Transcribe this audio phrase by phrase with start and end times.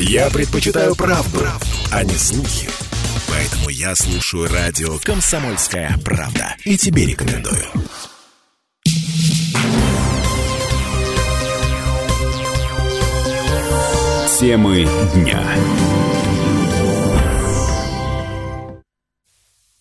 [0.00, 2.68] Я предпочитаю правду, правду, а не слухи.
[3.28, 6.54] Поэтому я слушаю радио «Комсомольская правда».
[6.64, 7.64] И тебе рекомендую.
[14.38, 15.42] Темы дня.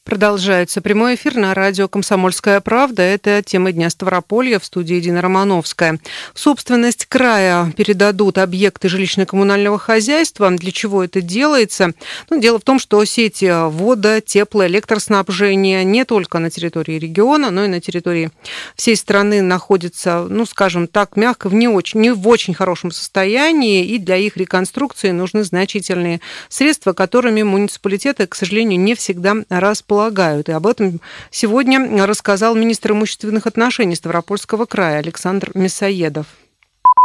[0.08, 3.02] Продолжается прямой эфир на радио «Комсомольская правда».
[3.02, 6.00] Это тема Дня Ставрополья в студии Дина Романовская.
[6.34, 10.50] В собственность края передадут объекты жилищно-коммунального хозяйства.
[10.50, 11.92] Для чего это делается?
[12.30, 17.66] Ну, дело в том, что сети вода, тепло, электроснабжения не только на территории региона, но
[17.66, 18.32] и на территории
[18.78, 23.86] всей страны находятся, ну, скажем так, мягко, в не, очень, не в очень хорошем состоянии,
[23.86, 30.50] и для их реконструкции нужны значительные средства, которыми муниципалитеты, к сожалению, не всегда располагают располагают.
[30.50, 31.02] И об этом
[31.32, 36.28] сегодня рассказал министр имущественных отношений Ставропольского края Александр Мясоедов.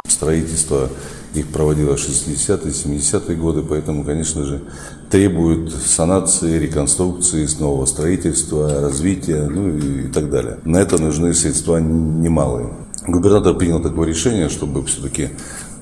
[0.07, 0.89] Строительство
[1.35, 4.63] их проводило 60-е, 70-е годы, поэтому, конечно же,
[5.11, 10.59] требуют санации, реконструкции, нового строительства, развития, ну и, и так далее.
[10.65, 12.71] На это нужны средства немалые.
[13.07, 15.31] Губернатор принял такое решение, чтобы все-таки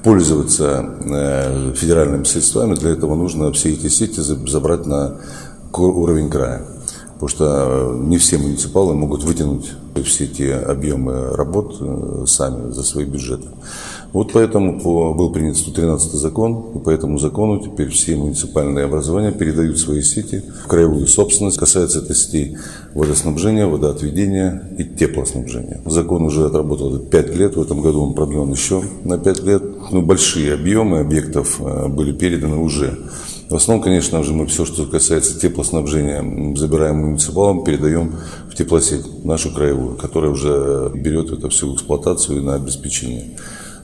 [0.05, 2.75] пользоваться э, федеральными средствами.
[2.75, 5.17] Для этого нужно все эти сети забрать на
[5.73, 6.63] уровень края
[7.21, 9.73] потому что не все муниципалы могут вытянуть
[10.05, 13.49] все те объемы работ э, сами за свои бюджеты.
[14.15, 19.33] Вот поэтому по, был принят 113 закон, и по этому закону теперь все муниципальные образования
[19.33, 21.59] передают свои сети в краевую собственность.
[21.59, 22.57] Касается это сетей
[22.95, 25.83] водоснабжения, водоотведения и теплоснабжения.
[25.85, 29.63] Закон уже отработал 5 лет, в этом году он продлен еще на 5 лет.
[29.91, 32.99] Ну, большие объемы объектов э, были переданы уже
[33.51, 38.15] в основном, конечно же, мы все, что касается теплоснабжения, забираем муниципалам, передаем
[38.49, 43.31] в теплосеть, нашу краевую, которая уже берет это всю эксплуатацию и на обеспечение.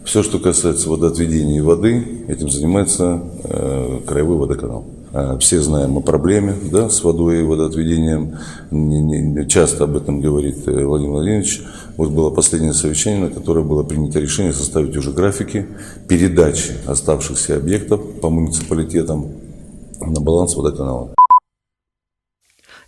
[0.04, 4.84] Все, что касается водоотведения и воды, этим занимается э, краевой водоканал.
[5.12, 8.36] А все знаем о проблеме да, с водой и водоотведением.
[8.70, 11.62] Не, не, часто об этом говорит э, Владимир Владимирович.
[11.96, 15.66] Вот было последнее совещание, на которое было принято решение составить уже графики
[16.06, 19.45] передачи оставшихся объектов по муниципалитетам
[20.00, 21.14] на баланс водоканала.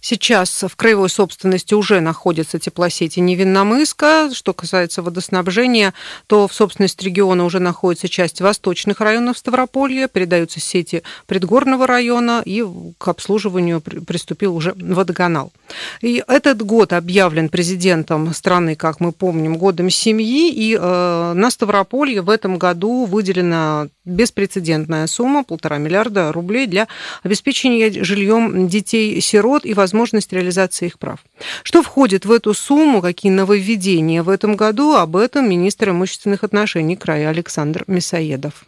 [0.00, 4.30] Сейчас в краевой собственности уже находятся теплосети Невинномыска.
[4.32, 5.92] Что касается водоснабжения,
[6.26, 12.64] то в собственности региона уже находится часть восточных районов Ставрополья, передаются сети предгорного района, и
[12.98, 15.52] к обслуживанию приступил уже водоканал.
[16.00, 22.22] И этот год объявлен президентом страны, как мы помним, годом семьи, и э, на Ставрополье
[22.22, 26.88] в этом году выделена беспрецедентная сумма, полтора миллиарда рублей для
[27.22, 31.20] обеспечения жильем детей-сирот и возможность реализации их прав.
[31.62, 36.96] Что входит в эту сумму, какие нововведения в этом году, об этом министр имущественных отношений
[36.96, 38.64] края Александр Мясоедов.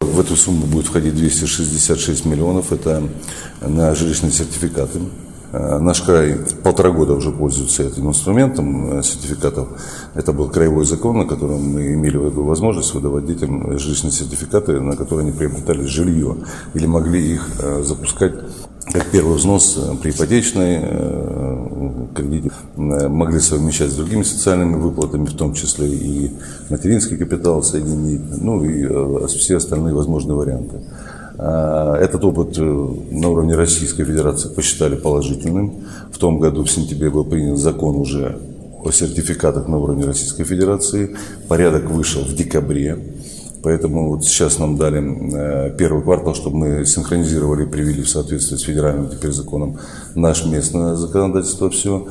[0.00, 3.08] В эту сумму будет входить 266 миллионов, это
[3.60, 5.00] на жилищные сертификаты.
[5.54, 9.68] Э, наш край полтора года уже пользуется этим инструментом э, сертификатов.
[10.14, 15.28] Это был краевой закон, на котором мы имели возможность выдавать детям жилищные сертификаты, на которые
[15.28, 16.36] они приобретали жилье
[16.74, 18.34] или могли их э, запускать
[18.92, 20.80] как первый взнос при ипотечной
[22.14, 26.30] кредите, могли совмещать с другими социальными выплатами, в том числе и
[26.68, 30.82] материнский капитал соединить, ну и все остальные возможные варианты.
[31.36, 35.84] А, этот опыт э, на уровне Российской Федерации посчитали положительным.
[36.12, 38.38] В том году, в сентябре, был принят закон уже
[38.84, 41.16] о сертификатах на уровне Российской Федерации.
[41.48, 42.98] Порядок вышел в декабре.
[43.64, 48.58] Поэтому вот сейчас нам дали э, первый квартал, чтобы мы синхронизировали и привели в соответствие
[48.58, 49.78] с федеральным теперь законом
[50.14, 52.06] наше местное законодательство все.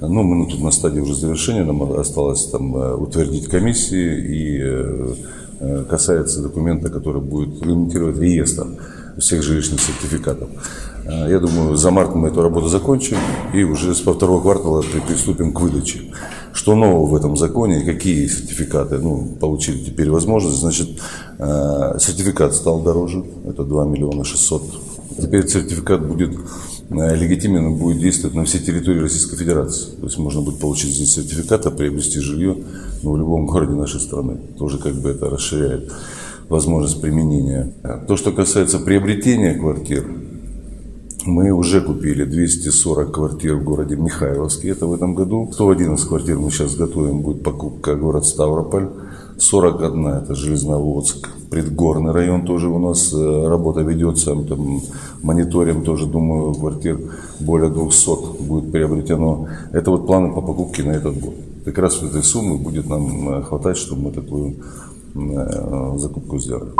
[0.00, 5.16] Ну, мы тут на стадии уже завершения, нам осталось там э, утвердить комиссии и
[5.88, 8.66] касается документа, который будет имитировать реестр
[9.18, 10.48] всех жилищных сертификатов.
[11.04, 13.16] Э, я думаю, за март мы эту работу закончим
[13.52, 16.12] и уже с второго квартала приступим к выдаче.
[16.52, 20.58] Что нового в этом законе и какие сертификаты ну, получили теперь возможность?
[20.58, 20.88] Значит,
[21.38, 24.62] э, сертификат стал дороже, это 2 миллиона 600.
[25.20, 26.38] Теперь сертификат будет
[26.90, 29.90] легитимен будет действовать на всей территории Российской Федерации.
[29.96, 32.56] То есть можно будет получить здесь сертификат, а приобрести жилье
[33.02, 34.38] ну, в любом городе нашей страны.
[34.58, 35.92] Тоже как бы это расширяет
[36.48, 37.72] возможность применения.
[38.06, 40.06] То, что касается приобретения квартир,
[41.28, 45.50] мы уже купили 240 квартир в городе Михайловске, это в этом году.
[45.52, 48.88] 111 квартир мы сейчас готовим, будет покупка город Ставрополь.
[49.38, 54.80] 41 это Железноводск, предгорный район тоже у нас э, работа ведется, там
[55.22, 56.98] мониторим тоже, думаю, квартир
[57.38, 59.46] более 200 будет приобретено.
[59.72, 61.34] Это вот планы по покупке на этот год.
[61.64, 64.56] Как раз этой суммы будет нам э, хватать, чтобы мы такую
[65.14, 66.72] э, закупку сделали.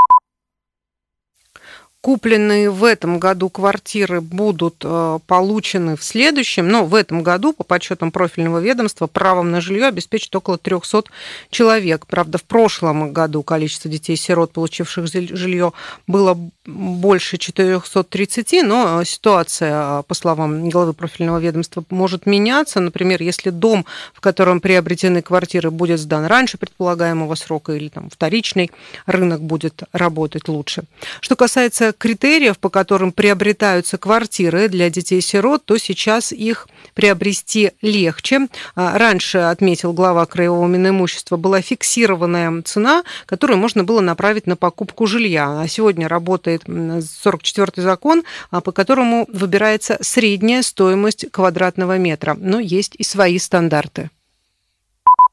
[2.00, 7.64] Купленные в этом году квартиры будут э, получены в следующем, но в этом году, по
[7.64, 11.04] подсчетам профильного ведомства, правом на жилье обеспечит около 300
[11.50, 12.06] человек.
[12.06, 15.72] Правда, в прошлом году количество детей-сирот, получивших жилье,
[16.06, 22.78] было больше 430, но ситуация, по словам главы профильного ведомства, может меняться.
[22.78, 23.84] Например, если дом,
[24.14, 28.70] в котором приобретены квартиры, будет сдан раньше предполагаемого срока или там вторичный
[29.06, 30.84] рынок будет работать лучше.
[31.20, 38.48] Что касается критериев, по которым приобретаются квартиры для детей-сирот, то сейчас их приобрести легче.
[38.74, 45.06] А, раньше, отметил глава Краевого Минимущества, была фиксированная цена, которую можно было направить на покупку
[45.06, 45.60] жилья.
[45.60, 52.36] А сегодня работает 44-й закон, а, по которому выбирается средняя стоимость квадратного метра.
[52.38, 54.10] Но есть и свои стандарты.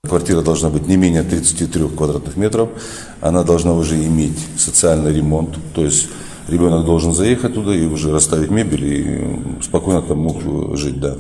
[0.07, 2.69] Квартира должна быть не менее 33 квадратных метров.
[3.21, 6.09] Она должна уже иметь социальный ремонт, то есть
[6.47, 10.37] ребенок должен заехать туда и уже расставить мебель и спокойно там мог
[10.77, 11.15] жить, да.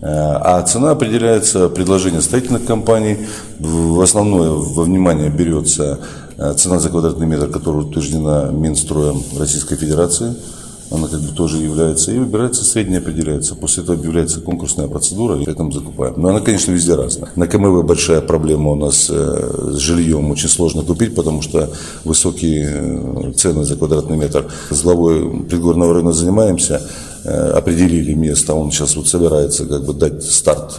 [0.00, 3.18] А цена определяется предложение строительных компаний.
[3.58, 5.98] В основное во внимание берется
[6.36, 10.36] э, цена за квадратный метр, которая утверждена Минстроем Российской Федерации–
[10.90, 13.54] она как бы тоже является, и выбирается средняя, определяется.
[13.54, 16.14] После этого объявляется конкурсная процедура, и поэтому закупаем.
[16.16, 17.30] Но она, конечно, везде разная.
[17.36, 21.70] На КМВ большая проблема у нас э, с жильем, очень сложно купить, потому что
[22.04, 24.46] высокие э, цены за квадратный метр.
[24.70, 26.82] С главой предгорного района занимаемся,
[27.24, 30.78] э, определили место, он сейчас вот собирается как бы дать старт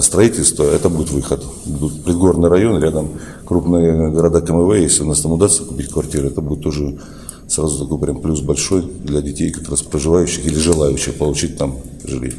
[0.00, 1.44] строительства, это будет выход.
[1.66, 3.10] Будет предгорный район, рядом
[3.44, 6.96] крупные города КМВ, если у нас там удастся купить квартиры, это будет тоже
[7.48, 12.34] сразу такой прям плюс большой для детей, как раз проживающих или желающих получить там жилье.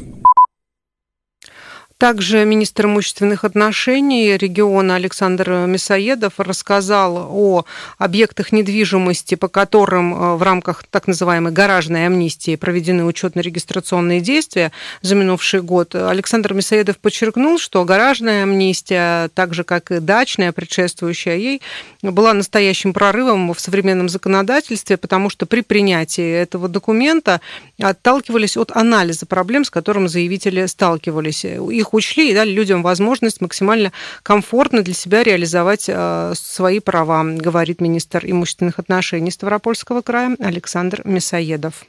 [1.98, 7.64] Также министр имущественных отношений региона Александр Мясоедов рассказал о
[7.98, 14.70] объектах недвижимости, по которым э, в рамках так называемой гаражной амнистии проведены учетно-регистрационные действия
[15.02, 15.96] за минувший год.
[15.96, 21.62] Александр Мясоедов подчеркнул, что гаражная амнистия, так же как и дачная, предшествующая ей,
[22.02, 27.40] была настоящим прорывом в современном законодательстве, потому что при принятии этого документа
[27.80, 31.44] отталкивались от анализа проблем, с которыми заявители сталкивались.
[31.44, 33.92] Их их учли и дали людям возможность максимально
[34.22, 41.84] комфортно для себя реализовать э, свои права, говорит министр имущественных отношений Ставропольского края Александр Мясоедов.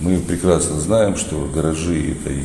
[0.00, 2.42] Мы прекрасно знаем, что гаражи– это и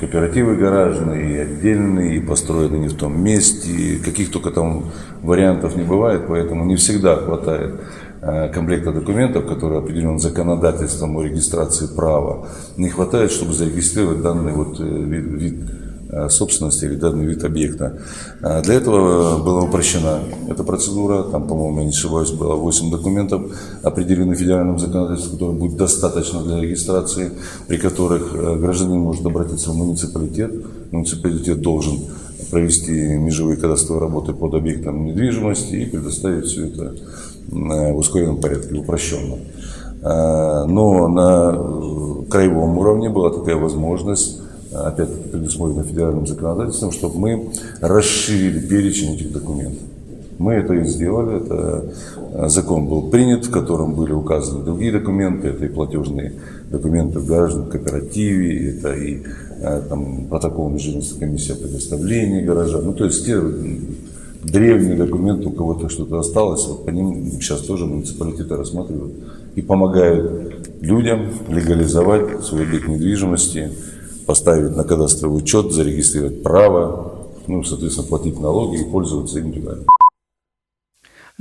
[0.00, 4.90] кооперативы гаражные, и отдельные, и построены не в том месте, и каких только там
[5.22, 7.80] вариантов не бывает, поэтому не всегда хватает
[8.20, 12.46] комплекта документов, который определен законодательством о регистрации права,
[12.76, 15.54] не хватает, чтобы зарегистрировать данный вот э, вид, вид
[16.12, 18.00] Э, собственности или данный вид объекта.
[18.42, 20.18] А для этого была упрощена
[20.48, 21.22] эта процедура.
[21.22, 23.42] Там, по-моему, я не ошибаюсь, было 8 документов,
[23.84, 27.30] определены федеральным законодательством, которых будет достаточно для регистрации,
[27.68, 30.52] при которых э, гражданин может обратиться в муниципалитет.
[30.90, 32.00] Муниципалитет должен
[32.50, 36.94] провести межевые кадастровые работы под объектом недвижимости и предоставить все это
[37.39, 39.36] э, в ускоренном порядке, упрощенно.
[40.02, 44.40] Но на краевом уровне была такая возможность
[44.72, 47.50] опять-таки предусмотрено федеральным законодательством, чтобы мы
[47.80, 49.82] расширили перечень этих документов.
[50.40, 51.36] Мы это и сделали.
[51.36, 51.84] Это
[52.32, 55.48] э, закон был принят, в котором были указаны другие документы.
[55.48, 56.32] Это и платежные
[56.70, 59.22] документы в граждан кооперативе, это и
[59.60, 62.78] э, там, протокол межведомственной комиссии о предоставлении гаража.
[62.78, 63.38] Ну, то есть те
[64.42, 69.12] древние документы, у кого-то что-то осталось, вот по ним сейчас тоже муниципалитеты рассматривают
[69.54, 73.70] и помогают людям легализовать свой объект недвижимости,
[74.26, 77.14] поставить на кадастровый учет, зарегистрировать право,
[77.46, 79.52] ну, соответственно, платить налоги и пользоваться им.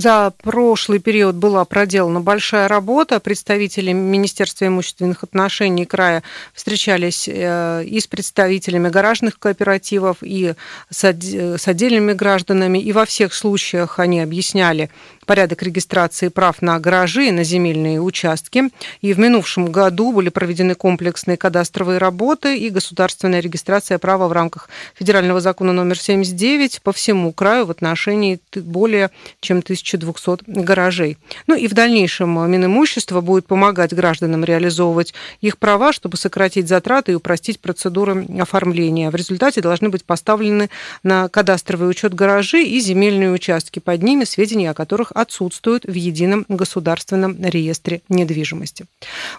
[0.02, 3.20] За прошлый период была проделана большая работа.
[3.20, 10.54] Представители Министерства имущественных отношений края встречались э, и с представителями гаражных кооперативов, и
[10.90, 12.80] с отдельными гражданами.
[12.80, 14.90] И во всех случаях они объясняли
[15.26, 18.70] порядок регистрации прав на гаражи и на земельные участки.
[19.02, 24.70] И в минувшем году были проведены комплексные кадастровые работы и государственная регистрация права в рамках
[24.96, 29.62] федерального закона номер 79 по всему краю в отношении более чем
[29.98, 31.18] 1200 гаражей.
[31.48, 37.16] Ну и в дальнейшем Минимущество будет помогать гражданам реализовывать их права, чтобы сократить затраты и
[37.16, 39.10] упростить процедуры оформления.
[39.10, 40.70] В результате должны быть поставлены
[41.04, 43.80] на кадастровый учет гаражи и земельные участки.
[43.80, 48.86] Под ними сведения о которых отсутствуют в едином государственном реестре недвижимости.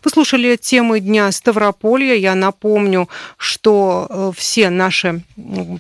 [0.03, 2.15] Вы слушали темы Дня Ставрополья.
[2.15, 5.23] Я напомню, что э, все наши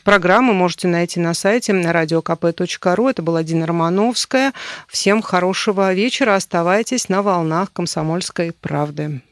[0.04, 3.10] программы можете найти на сайте radiokp.ru.
[3.10, 4.49] Это была Дина Романовская.
[4.88, 6.34] Всем хорошего вечера.
[6.34, 9.22] Оставайтесь на волнах «Комсомольской правды».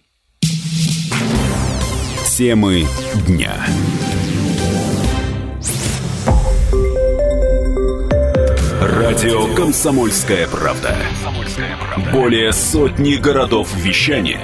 [2.36, 2.86] Темы
[3.26, 3.66] дня.
[8.80, 10.96] Радио «Комсомольская правда».
[12.12, 14.40] Более сотни городов вещания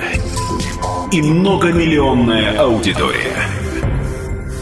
[1.12, 3.36] и многомиллионная аудитория.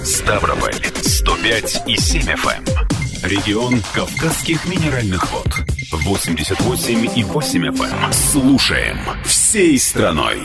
[0.05, 2.69] Ставрополь 105 и 7 FM.
[2.69, 2.83] Эм.
[3.23, 8.05] Регион Кавказских минеральных вод 88 и 8 FM.
[8.05, 8.13] Эм.
[8.13, 10.41] Слушаем всей страной.